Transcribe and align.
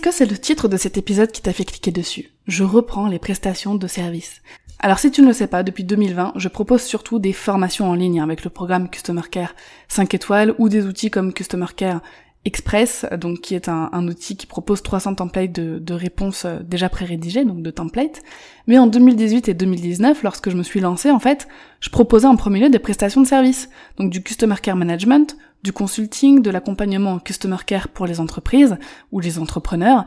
Est-ce 0.00 0.08
que 0.08 0.14
c'est 0.16 0.30
le 0.30 0.38
titre 0.38 0.66
de 0.66 0.78
cet 0.78 0.96
épisode 0.96 1.30
qui 1.30 1.42
t'a 1.42 1.52
fait 1.52 1.66
cliquer 1.66 1.90
dessus? 1.90 2.30
Je 2.46 2.64
reprends 2.64 3.06
les 3.06 3.18
prestations 3.18 3.74
de 3.74 3.86
service. 3.86 4.40
Alors 4.78 4.98
si 4.98 5.10
tu 5.10 5.20
ne 5.20 5.26
le 5.26 5.34
sais 5.34 5.46
pas, 5.46 5.62
depuis 5.62 5.84
2020, 5.84 6.32
je 6.36 6.48
propose 6.48 6.80
surtout 6.80 7.18
des 7.18 7.34
formations 7.34 7.90
en 7.90 7.92
ligne 7.92 8.22
avec 8.22 8.42
le 8.42 8.48
programme 8.48 8.88
Customer 8.88 9.20
Care 9.30 9.54
5 9.88 10.14
étoiles 10.14 10.54
ou 10.56 10.70
des 10.70 10.86
outils 10.86 11.10
comme 11.10 11.34
Customer 11.34 11.66
Care 11.76 12.00
Express, 12.46 13.04
donc 13.18 13.42
qui 13.42 13.54
est 13.54 13.68
un, 13.68 14.08
outil 14.08 14.38
qui 14.38 14.46
propose 14.46 14.82
300 14.82 15.16
templates 15.16 15.52
de, 15.52 15.92
réponses 15.92 16.46
euh, 16.46 16.60
déjà 16.64 16.88
pré-rédigées, 16.88 17.44
donc 17.44 17.60
de 17.60 17.70
templates. 17.70 18.22
Mais 18.66 18.78
en 18.78 18.86
2018 18.86 19.50
et 19.50 19.54
2019, 19.54 20.22
lorsque 20.22 20.48
je 20.48 20.56
me 20.56 20.62
suis 20.62 20.80
lancée, 20.80 21.10
en 21.10 21.18
fait, 21.18 21.46
je 21.80 21.90
proposais 21.90 22.26
en 22.26 22.36
premier 22.36 22.60
lieu 22.60 22.70
des 22.70 22.78
prestations 22.78 23.20
de 23.20 23.26
services, 23.26 23.68
donc 23.98 24.08
du 24.08 24.22
Customer 24.22 24.56
Care 24.62 24.76
Management, 24.76 25.36
du 25.62 25.72
consulting, 25.72 26.42
de 26.42 26.50
l'accompagnement 26.50 27.12
en 27.12 27.18
Customer 27.18 27.56
Care 27.66 27.88
pour 27.88 28.06
les 28.06 28.20
entreprises 28.20 28.76
ou 29.12 29.20
les 29.20 29.38
entrepreneurs. 29.38 30.04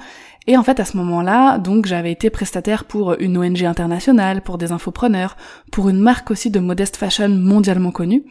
Et 0.47 0.57
en 0.57 0.63
fait, 0.63 0.79
à 0.79 0.85
ce 0.85 0.97
moment-là, 0.97 1.57
donc, 1.57 1.85
j'avais 1.85 2.11
été 2.11 2.29
prestataire 2.29 2.85
pour 2.85 3.13
une 3.19 3.37
ONG 3.37 3.63
internationale, 3.63 4.41
pour 4.41 4.57
des 4.57 4.71
infopreneurs, 4.71 5.37
pour 5.71 5.89
une 5.89 5.99
marque 5.99 6.31
aussi 6.31 6.49
de 6.49 6.59
modeste 6.59 6.97
fashion 6.97 7.29
mondialement 7.29 7.91
connue. 7.91 8.23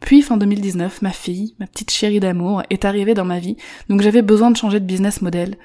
Puis 0.00 0.20
fin 0.20 0.36
2019, 0.36 1.00
ma 1.02 1.12
fille, 1.12 1.54
ma 1.58 1.66
petite 1.66 1.90
chérie 1.90 2.20
d'amour, 2.20 2.62
est 2.68 2.84
arrivée 2.84 3.14
dans 3.14 3.24
ma 3.24 3.38
vie, 3.38 3.56
donc 3.88 4.02
j'avais 4.02 4.20
besoin 4.20 4.50
de 4.50 4.56
changer 4.56 4.78
de 4.78 4.84
business 4.84 5.22
model 5.22 5.56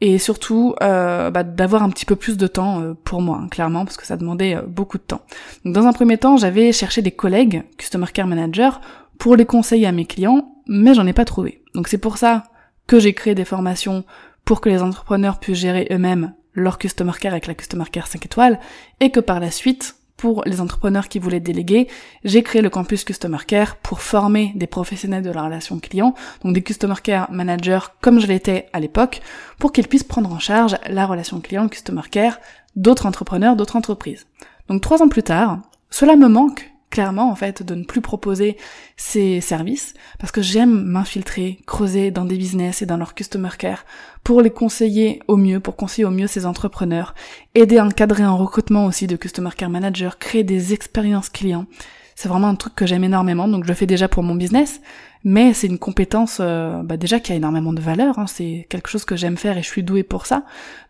et 0.00 0.18
surtout 0.18 0.74
euh, 0.82 1.30
bah, 1.30 1.44
d'avoir 1.44 1.82
un 1.84 1.90
petit 1.90 2.04
peu 2.04 2.16
plus 2.16 2.36
de 2.36 2.48
temps 2.48 2.80
euh, 2.80 2.94
pour 3.04 3.22
moi, 3.22 3.40
hein, 3.42 3.48
clairement, 3.48 3.84
parce 3.84 3.96
que 3.96 4.04
ça 4.04 4.16
demandait 4.16 4.56
euh, 4.56 4.62
beaucoup 4.66 4.98
de 4.98 5.02
temps. 5.02 5.20
Donc 5.64 5.74
dans 5.74 5.86
un 5.86 5.92
premier 5.92 6.18
temps, 6.18 6.36
j'avais 6.36 6.72
cherché 6.72 7.02
des 7.02 7.12
collègues, 7.12 7.62
Customer 7.78 8.06
Care 8.12 8.26
Manager, 8.26 8.80
pour 9.18 9.36
les 9.36 9.46
conseiller 9.46 9.86
à 9.86 9.92
mes 9.92 10.04
clients, 10.04 10.51
mais 10.66 10.94
j'en 10.94 11.06
ai 11.06 11.12
pas 11.12 11.24
trouvé. 11.24 11.62
Donc 11.74 11.88
c'est 11.88 11.98
pour 11.98 12.18
ça 12.18 12.44
que 12.86 12.98
j'ai 12.98 13.14
créé 13.14 13.34
des 13.34 13.44
formations 13.44 14.04
pour 14.44 14.60
que 14.60 14.68
les 14.68 14.82
entrepreneurs 14.82 15.38
puissent 15.38 15.58
gérer 15.58 15.86
eux-mêmes 15.90 16.34
leur 16.54 16.78
Customer 16.78 17.12
Care 17.18 17.32
avec 17.32 17.46
la 17.46 17.54
Customer 17.54 17.84
Care 17.90 18.06
5 18.06 18.26
étoiles, 18.26 18.60
et 19.00 19.10
que 19.10 19.20
par 19.20 19.40
la 19.40 19.50
suite, 19.50 19.96
pour 20.16 20.44
les 20.46 20.60
entrepreneurs 20.60 21.08
qui 21.08 21.18
voulaient 21.18 21.40
déléguer, 21.40 21.88
j'ai 22.24 22.42
créé 22.42 22.62
le 22.62 22.70
campus 22.70 23.04
Customer 23.04 23.38
Care 23.46 23.76
pour 23.76 24.00
former 24.00 24.52
des 24.54 24.66
professionnels 24.66 25.22
de 25.22 25.30
la 25.30 25.42
relation 25.42 25.80
client, 25.80 26.14
donc 26.44 26.54
des 26.54 26.62
Customer 26.62 26.94
Care 27.02 27.30
Managers 27.32 27.86
comme 28.00 28.20
je 28.20 28.26
l'étais 28.26 28.68
à 28.72 28.80
l'époque, 28.80 29.20
pour 29.58 29.72
qu'ils 29.72 29.88
puissent 29.88 30.04
prendre 30.04 30.32
en 30.32 30.38
charge 30.38 30.76
la 30.88 31.06
relation 31.06 31.40
client 31.40 31.68
Customer 31.68 32.02
Care 32.10 32.38
d'autres 32.76 33.06
entrepreneurs, 33.06 33.56
d'autres 33.56 33.76
entreprises. 33.76 34.26
Donc 34.68 34.80
trois 34.80 35.02
ans 35.02 35.08
plus 35.08 35.22
tard, 35.22 35.58
cela 35.90 36.16
me 36.16 36.28
manque 36.28 36.71
clairement 36.92 37.32
en 37.32 37.34
fait 37.34 37.64
de 37.64 37.74
ne 37.74 37.82
plus 37.82 38.02
proposer 38.02 38.56
ces 38.96 39.40
services 39.40 39.94
parce 40.20 40.30
que 40.30 40.42
j'aime 40.42 40.84
m'infiltrer, 40.84 41.58
creuser 41.66 42.12
dans 42.12 42.26
des 42.26 42.36
business 42.36 42.82
et 42.82 42.86
dans 42.86 42.98
leur 42.98 43.14
customer 43.14 43.48
care 43.58 43.84
pour 44.22 44.42
les 44.42 44.50
conseiller 44.50 45.20
au 45.26 45.36
mieux, 45.36 45.58
pour 45.58 45.74
conseiller 45.74 46.04
au 46.04 46.10
mieux 46.10 46.28
ces 46.28 46.46
entrepreneurs, 46.46 47.14
aider 47.54 47.78
à 47.78 47.84
encadrer 47.86 48.22
un 48.22 48.34
recrutement 48.34 48.86
aussi 48.86 49.08
de 49.08 49.16
customer 49.16 49.50
care 49.56 49.70
manager, 49.70 50.18
créer 50.18 50.44
des 50.44 50.72
expériences 50.72 51.30
clients. 51.30 51.66
C'est 52.14 52.28
vraiment 52.28 52.48
un 52.48 52.54
truc 52.54 52.74
que 52.74 52.86
j'aime 52.86 53.04
énormément, 53.04 53.48
donc 53.48 53.64
je 53.64 53.68
le 53.68 53.74
fais 53.74 53.86
déjà 53.86 54.08
pour 54.08 54.22
mon 54.22 54.34
business, 54.34 54.80
mais 55.24 55.54
c'est 55.54 55.66
une 55.66 55.78
compétence 55.78 56.38
euh, 56.40 56.82
bah 56.82 56.96
déjà 56.96 57.20
qui 57.20 57.32
a 57.32 57.34
énormément 57.34 57.72
de 57.72 57.80
valeur, 57.80 58.18
hein. 58.18 58.26
c'est 58.26 58.66
quelque 58.68 58.88
chose 58.88 59.04
que 59.04 59.16
j'aime 59.16 59.36
faire 59.36 59.56
et 59.56 59.62
je 59.62 59.68
suis 59.68 59.82
douée 59.82 60.02
pour 60.02 60.26
ça. 60.26 60.44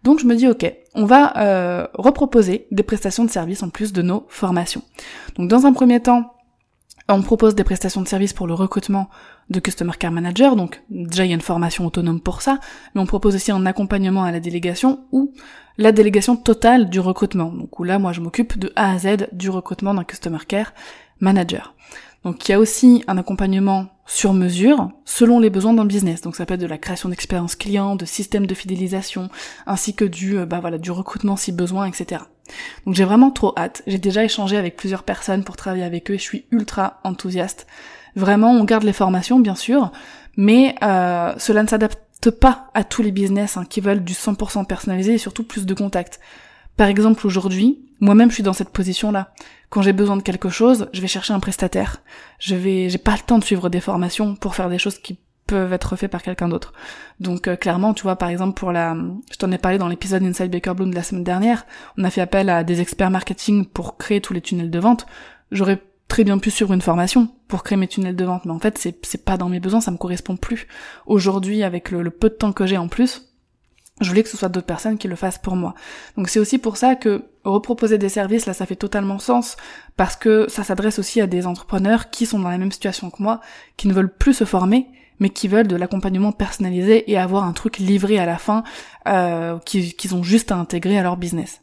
Donc 0.04 0.20
je 0.20 0.26
me 0.26 0.34
dis 0.34 0.48
ok, 0.48 0.72
on 0.94 1.04
va 1.04 1.36
euh, 1.38 1.86
reproposer 1.94 2.66
des 2.70 2.82
prestations 2.82 3.24
de 3.24 3.30
services 3.30 3.62
en 3.62 3.68
plus 3.68 3.92
de 3.92 4.02
nos 4.02 4.26
formations. 4.28 4.82
Donc 5.36 5.48
dans 5.48 5.66
un 5.66 5.72
premier 5.72 6.00
temps, 6.00 6.32
on 7.08 7.22
propose 7.22 7.54
des 7.54 7.64
prestations 7.64 8.00
de 8.00 8.08
services 8.08 8.32
pour 8.32 8.46
le 8.46 8.54
recrutement 8.54 9.08
de 9.50 9.60
Customer 9.60 9.92
Care 9.98 10.12
Manager, 10.12 10.56
donc 10.56 10.82
déjà 10.88 11.24
il 11.24 11.28
y 11.28 11.32
a 11.32 11.34
une 11.34 11.40
formation 11.40 11.84
autonome 11.84 12.20
pour 12.20 12.42
ça, 12.42 12.58
mais 12.94 13.00
on 13.00 13.06
propose 13.06 13.34
aussi 13.34 13.52
un 13.52 13.66
accompagnement 13.66 14.24
à 14.24 14.32
la 14.32 14.40
délégation 14.40 15.04
ou 15.12 15.34
la 15.78 15.92
délégation 15.92 16.36
totale 16.36 16.88
du 16.88 17.00
recrutement, 17.00 17.50
donc 17.50 17.78
où 17.78 17.84
là 17.84 17.98
moi 17.98 18.12
je 18.12 18.20
m'occupe 18.20 18.58
de 18.58 18.72
A 18.76 18.92
à 18.92 18.98
Z 18.98 19.28
du 19.32 19.50
recrutement 19.50 19.94
d'un 19.94 20.04
Customer 20.04 20.38
Care 20.46 20.72
Manager. 21.22 21.74
Donc 22.24 22.48
il 22.48 22.52
y 22.52 22.54
a 22.54 22.60
aussi 22.60 23.02
un 23.08 23.18
accompagnement 23.18 23.88
sur 24.06 24.32
mesure 24.32 24.90
selon 25.04 25.40
les 25.40 25.50
besoins 25.50 25.72
d'un 25.72 25.84
business. 25.84 26.20
Donc 26.20 26.36
ça 26.36 26.46
peut 26.46 26.54
être 26.54 26.60
de 26.60 26.66
la 26.66 26.78
création 26.78 27.08
d'expérience 27.08 27.56
client, 27.56 27.96
de 27.96 28.04
systèmes 28.04 28.46
de 28.46 28.54
fidélisation, 28.54 29.28
ainsi 29.66 29.94
que 29.94 30.04
du 30.04 30.38
euh, 30.38 30.46
bah 30.46 30.60
voilà 30.60 30.78
du 30.78 30.90
recrutement 30.90 31.36
si 31.36 31.50
besoin, 31.50 31.86
etc. 31.86 32.22
Donc 32.84 32.94
j'ai 32.94 33.04
vraiment 33.04 33.30
trop 33.30 33.54
hâte. 33.56 33.82
J'ai 33.86 33.98
déjà 33.98 34.24
échangé 34.24 34.56
avec 34.56 34.76
plusieurs 34.76 35.02
personnes 35.02 35.44
pour 35.44 35.56
travailler 35.56 35.84
avec 35.84 36.10
eux 36.10 36.14
je 36.14 36.22
suis 36.22 36.44
ultra 36.50 37.00
enthousiaste. 37.04 37.66
Vraiment, 38.14 38.50
on 38.50 38.64
garde 38.64 38.84
les 38.84 38.92
formations 38.92 39.40
bien 39.40 39.54
sûr, 39.54 39.90
mais 40.36 40.74
euh, 40.82 41.32
cela 41.38 41.62
ne 41.62 41.68
s'adapte 41.68 42.30
pas 42.30 42.70
à 42.74 42.84
tous 42.84 43.02
les 43.02 43.10
business 43.10 43.56
hein, 43.56 43.64
qui 43.68 43.80
veulent 43.80 44.04
du 44.04 44.12
100% 44.12 44.66
personnalisé 44.66 45.14
et 45.14 45.18
surtout 45.18 45.44
plus 45.44 45.66
de 45.66 45.74
contacts. 45.74 46.20
Par 46.76 46.88
exemple, 46.88 47.26
aujourd'hui, 47.26 47.80
moi-même 48.00 48.30
je 48.30 48.34
suis 48.34 48.42
dans 48.42 48.52
cette 48.52 48.70
position-là. 48.70 49.32
Quand 49.70 49.82
j'ai 49.82 49.92
besoin 49.92 50.16
de 50.16 50.22
quelque 50.22 50.48
chose, 50.48 50.88
je 50.92 51.00
vais 51.00 51.06
chercher 51.06 51.32
un 51.32 51.40
prestataire. 51.40 52.02
Je 52.38 52.54
vais, 52.54 52.88
j'ai 52.88 52.98
pas 52.98 53.12
le 53.12 53.22
temps 53.26 53.38
de 53.38 53.44
suivre 53.44 53.68
des 53.68 53.80
formations 53.80 54.34
pour 54.34 54.54
faire 54.54 54.68
des 54.68 54.78
choses 54.78 54.98
qui 54.98 55.18
peuvent 55.46 55.72
être 55.72 55.96
faites 55.96 56.10
par 56.10 56.22
quelqu'un 56.22 56.48
d'autre. 56.48 56.72
Donc 57.20 57.48
euh, 57.48 57.56
clairement, 57.56 57.94
tu 57.94 58.02
vois, 58.02 58.16
par 58.16 58.28
exemple 58.28 58.58
pour 58.58 58.72
la, 58.72 58.96
je 59.30 59.36
t'en 59.36 59.52
ai 59.52 59.58
parlé 59.58 59.78
dans 59.78 59.88
l'épisode 59.88 60.22
Inside 60.22 60.50
Baker 60.50 60.74
Bloom 60.74 60.90
de 60.90 60.94
la 60.94 61.02
semaine 61.02 61.24
dernière, 61.24 61.66
on 61.98 62.04
a 62.04 62.10
fait 62.10 62.20
appel 62.20 62.48
à 62.48 62.64
des 62.64 62.80
experts 62.80 63.10
marketing 63.10 63.66
pour 63.66 63.96
créer 63.96 64.20
tous 64.20 64.32
les 64.32 64.40
tunnels 64.40 64.70
de 64.70 64.78
vente. 64.78 65.06
J'aurais 65.50 65.82
très 66.08 66.24
bien 66.24 66.38
pu 66.38 66.50
suivre 66.50 66.72
une 66.72 66.80
formation 66.80 67.28
pour 67.48 67.62
créer 67.62 67.76
mes 67.76 67.88
tunnels 67.88 68.16
de 68.16 68.24
vente, 68.24 68.44
mais 68.44 68.52
en 68.52 68.58
fait 68.58 68.78
c'est 68.78 69.04
c'est 69.06 69.24
pas 69.24 69.36
dans 69.36 69.48
mes 69.48 69.60
besoins, 69.60 69.80
ça 69.80 69.90
me 69.90 69.96
correspond 69.96 70.36
plus. 70.36 70.66
Aujourd'hui, 71.06 71.62
avec 71.62 71.90
le 71.90 72.10
peu 72.10 72.28
de 72.28 72.34
temps 72.34 72.52
que 72.52 72.66
j'ai 72.66 72.78
en 72.78 72.88
plus, 72.88 73.31
je 74.02 74.08
voulais 74.08 74.22
que 74.22 74.28
ce 74.28 74.36
soit 74.36 74.48
d'autres 74.48 74.66
personnes 74.66 74.98
qui 74.98 75.08
le 75.08 75.16
fassent 75.16 75.38
pour 75.38 75.56
moi. 75.56 75.74
Donc 76.16 76.28
c'est 76.28 76.40
aussi 76.40 76.58
pour 76.58 76.76
ça 76.76 76.94
que 76.94 77.24
reproposer 77.44 77.98
des 77.98 78.08
services, 78.08 78.46
là, 78.46 78.54
ça 78.54 78.66
fait 78.66 78.76
totalement 78.76 79.18
sens, 79.18 79.56
parce 79.96 80.16
que 80.16 80.46
ça 80.48 80.64
s'adresse 80.64 80.98
aussi 80.98 81.20
à 81.20 81.26
des 81.26 81.46
entrepreneurs 81.46 82.10
qui 82.10 82.26
sont 82.26 82.38
dans 82.38 82.48
la 82.48 82.58
même 82.58 82.72
situation 82.72 83.10
que 83.10 83.22
moi, 83.22 83.40
qui 83.76 83.88
ne 83.88 83.92
veulent 83.92 84.12
plus 84.12 84.34
se 84.34 84.44
former, 84.44 84.86
mais 85.18 85.30
qui 85.30 85.48
veulent 85.48 85.68
de 85.68 85.76
l'accompagnement 85.76 86.32
personnalisé 86.32 87.10
et 87.10 87.18
avoir 87.18 87.44
un 87.44 87.52
truc 87.52 87.78
livré 87.78 88.18
à 88.18 88.26
la 88.26 88.38
fin, 88.38 88.64
euh, 89.08 89.58
qu'ils 89.60 90.14
ont 90.14 90.22
juste 90.22 90.52
à 90.52 90.56
intégrer 90.56 90.98
à 90.98 91.02
leur 91.02 91.16
business. 91.16 91.60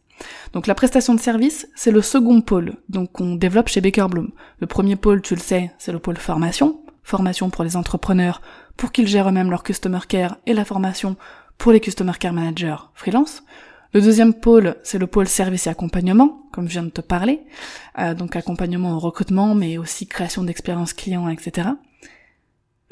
Donc 0.53 0.67
la 0.67 0.75
prestation 0.75 1.13
de 1.13 1.19
service, 1.19 1.67
c'est 1.75 1.91
le 1.91 2.01
second 2.01 2.41
pôle, 2.41 2.75
donc 2.89 3.13
qu'on 3.13 3.35
développe 3.35 3.69
chez 3.69 3.81
Baker 3.81 4.07
Bloom. 4.09 4.31
Le 4.59 4.67
premier 4.67 4.95
pôle, 4.95 5.21
tu 5.21 5.35
le 5.35 5.41
sais, 5.41 5.71
c'est 5.77 5.91
le 5.91 6.00
pôle 6.00 6.17
formation, 6.17 6.81
formation 7.03 7.50
pour 7.50 7.63
les 7.63 7.77
entrepreneurs, 7.77 8.41
pour 8.75 8.91
qu'ils 8.91 9.07
gèrent 9.07 9.29
eux-mêmes 9.29 9.50
leur 9.50 9.63
customer 9.63 10.00
care 10.07 10.38
et 10.45 10.53
la 10.53 10.66
formation 10.66 11.16
pour 11.59 11.72
les 11.74 11.80
Customer 11.80 12.14
Care 12.18 12.34
Managers 12.34 12.78
freelance. 12.96 13.44
Le 13.94 14.02
deuxième 14.02 14.34
pôle, 14.34 14.75
c'est 14.81 14.97
le 14.97 15.08
pôle 15.08 15.28
service 15.28 15.68
et 15.68 15.70
accompagnement, 15.70 16.44
comme 16.52 16.68
je 16.68 16.74
viens 16.74 16.84
de 16.84 16.90
te 16.90 17.02
parler. 17.02 17.42
Euh, 18.00 18.16
donc 18.16 18.36
accompagnement 18.36 18.96
au 18.96 19.00
recrutement, 19.00 19.53
mais 19.53 19.78
aussi 19.78 20.08
création 20.08 20.44
d'expériences 20.44 20.94
clients, 20.94 21.28
etc. 21.28 21.69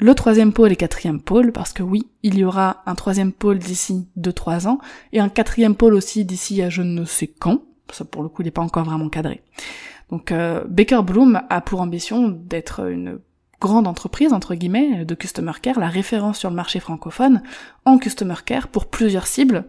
Le 0.00 0.14
troisième 0.14 0.52
pôle 0.52 0.70
et 0.70 0.76
quatrième 0.76 1.20
pôle, 1.20 1.50
parce 1.50 1.72
que 1.72 1.82
oui, 1.82 2.08
il 2.22 2.38
y 2.38 2.44
aura 2.44 2.82
un 2.86 2.94
troisième 2.94 3.32
pôle 3.32 3.58
d'ici 3.58 4.06
2-3 4.18 4.68
ans, 4.68 4.78
et 5.12 5.18
un 5.18 5.28
quatrième 5.28 5.74
pôle 5.74 5.94
aussi 5.94 6.24
d'ici 6.24 6.62
à 6.62 6.68
je 6.68 6.82
ne 6.82 7.04
sais 7.04 7.26
quand. 7.26 7.62
Ça 7.90 8.04
pour 8.04 8.22
le 8.22 8.28
coup, 8.28 8.42
il 8.42 8.44
n'est 8.44 8.50
pas 8.50 8.62
encore 8.62 8.84
vraiment 8.84 9.08
cadré. 9.08 9.42
Donc 10.10 10.30
euh, 10.30 10.64
Baker 10.68 11.02
Bloom 11.02 11.40
a 11.48 11.60
pour 11.60 11.80
ambition 11.80 12.28
d'être 12.28 12.88
une 12.88 13.18
grande 13.60 13.86
entreprise, 13.86 14.32
entre 14.32 14.54
guillemets, 14.54 15.04
de 15.04 15.14
Customer 15.14 15.52
Care, 15.60 15.80
la 15.80 15.88
référence 15.88 16.38
sur 16.38 16.50
le 16.50 16.56
marché 16.56 16.80
francophone 16.80 17.42
en 17.84 17.98
Customer 17.98 18.36
Care 18.44 18.68
pour 18.68 18.86
plusieurs 18.86 19.26
cibles, 19.26 19.64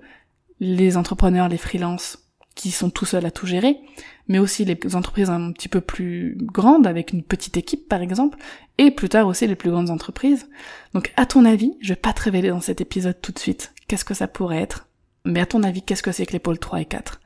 les 0.59 0.97
entrepreneurs, 0.97 1.49
les 1.49 1.57
freelances 1.57 2.29
qui 2.55 2.71
sont 2.71 2.89
tout 2.89 3.05
seuls 3.05 3.25
à 3.25 3.31
tout 3.31 3.47
gérer, 3.47 3.79
mais 4.27 4.37
aussi 4.37 4.65
les 4.65 4.95
entreprises 4.95 5.29
un 5.29 5.51
petit 5.53 5.69
peu 5.69 5.79
plus 5.79 6.37
grandes, 6.39 6.87
avec 6.87 7.13
une 7.13 7.23
petite 7.23 7.55
équipe 7.55 7.87
par 7.87 8.01
exemple, 8.01 8.37
et 8.77 8.91
plus 8.91 9.09
tard 9.09 9.27
aussi 9.27 9.47
les 9.47 9.55
plus 9.55 9.71
grandes 9.71 9.89
entreprises. 9.89 10.49
Donc 10.93 11.13
à 11.15 11.25
ton 11.25 11.45
avis, 11.45 11.77
je 11.81 11.89
vais 11.89 11.95
pas 11.95 12.13
te 12.13 12.21
révéler 12.21 12.49
dans 12.49 12.59
cet 12.59 12.81
épisode 12.81 13.19
tout 13.21 13.31
de 13.31 13.39
suite 13.39 13.73
qu'est-ce 13.87 14.05
que 14.05 14.13
ça 14.13 14.27
pourrait 14.27 14.61
être, 14.61 14.87
mais 15.25 15.39
à 15.39 15.45
ton 15.45 15.63
avis, 15.63 15.81
qu'est-ce 15.81 16.03
que 16.03 16.11
c'est 16.11 16.25
que 16.25 16.33
les 16.33 16.39
pôles 16.39 16.59
3 16.59 16.81
et 16.81 16.85
4 16.85 17.21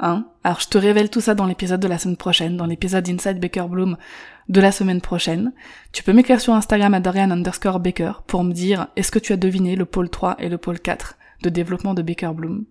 Hein? 0.00 0.26
Alors 0.44 0.60
je 0.60 0.68
te 0.68 0.78
révèle 0.78 1.10
tout 1.10 1.20
ça 1.20 1.34
dans 1.34 1.46
l'épisode 1.46 1.80
de 1.80 1.88
la 1.88 1.98
semaine 1.98 2.16
prochaine, 2.16 2.56
dans 2.56 2.66
l'épisode 2.66 3.08
Inside 3.08 3.40
Baker 3.40 3.66
Bloom 3.68 3.96
de 4.48 4.60
la 4.60 4.70
semaine 4.70 5.00
prochaine. 5.00 5.52
Tu 5.92 6.02
peux 6.02 6.12
m'écrire 6.12 6.40
sur 6.40 6.54
Instagram 6.54 6.94
à 6.94 7.00
Dorian 7.00 7.30
underscore 7.30 7.80
Baker 7.80 8.12
pour 8.26 8.44
me 8.44 8.52
dire 8.52 8.88
est-ce 8.96 9.10
que 9.10 9.18
tu 9.18 9.32
as 9.32 9.36
deviné 9.36 9.76
le 9.76 9.84
pôle 9.84 10.08
3 10.08 10.36
et 10.38 10.48
le 10.48 10.58
pôle 10.58 10.78
4 10.78 11.16
de 11.42 11.50
développement 11.50 11.94
de 11.94 12.02
Baker 12.02 12.30
Bloom? 12.34 12.64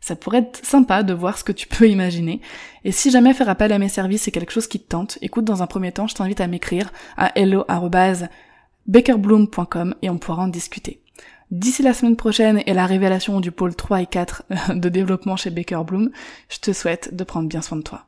Ça 0.00 0.16
pourrait 0.16 0.38
être 0.38 0.64
sympa 0.64 1.04
de 1.04 1.14
voir 1.14 1.38
ce 1.38 1.44
que 1.44 1.52
tu 1.52 1.68
peux 1.68 1.88
imaginer. 1.88 2.40
Et 2.84 2.90
si 2.90 3.12
jamais 3.12 3.34
faire 3.34 3.48
appel 3.48 3.72
à 3.72 3.78
mes 3.78 3.88
services 3.88 4.26
est 4.26 4.32
quelque 4.32 4.52
chose 4.52 4.66
qui 4.66 4.80
te 4.80 4.88
tente, 4.88 5.18
écoute, 5.22 5.44
dans 5.44 5.62
un 5.62 5.68
premier 5.68 5.92
temps, 5.92 6.08
je 6.08 6.16
t'invite 6.16 6.40
à 6.40 6.48
m'écrire 6.48 6.92
à 7.16 7.30
hello.bakerbloom.com 7.38 9.94
et 10.02 10.10
on 10.10 10.18
pourra 10.18 10.42
en 10.42 10.48
discuter. 10.48 11.01
D'ici 11.52 11.82
la 11.82 11.92
semaine 11.92 12.16
prochaine 12.16 12.62
et 12.64 12.72
la 12.72 12.86
révélation 12.86 13.38
du 13.38 13.52
pôle 13.52 13.76
3 13.76 14.00
et 14.00 14.06
4 14.06 14.44
de 14.74 14.88
développement 14.88 15.36
chez 15.36 15.50
Baker 15.50 15.82
Bloom, 15.86 16.10
je 16.48 16.58
te 16.60 16.72
souhaite 16.72 17.14
de 17.14 17.24
prendre 17.24 17.46
bien 17.46 17.60
soin 17.60 17.76
de 17.76 17.82
toi. 17.82 18.06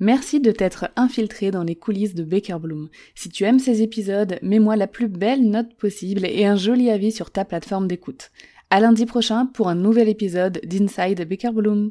Merci 0.00 0.40
de 0.40 0.50
t'être 0.50 0.88
infiltré 0.96 1.50
dans 1.50 1.62
les 1.62 1.76
coulisses 1.76 2.14
de 2.14 2.24
Baker 2.24 2.56
Bloom. 2.58 2.88
Si 3.14 3.28
tu 3.28 3.44
aimes 3.44 3.58
ces 3.58 3.82
épisodes, 3.82 4.38
mets-moi 4.40 4.76
la 4.76 4.86
plus 4.86 5.08
belle 5.08 5.46
note 5.50 5.74
possible 5.74 6.24
et 6.24 6.46
un 6.46 6.56
joli 6.56 6.88
avis 6.88 7.12
sur 7.12 7.30
ta 7.30 7.44
plateforme 7.44 7.86
d'écoute. 7.86 8.30
À 8.70 8.80
lundi 8.80 9.04
prochain 9.04 9.44
pour 9.44 9.68
un 9.68 9.74
nouvel 9.74 10.08
épisode 10.08 10.62
d'Inside 10.64 11.28
Baker 11.28 11.50
Bloom. 11.52 11.90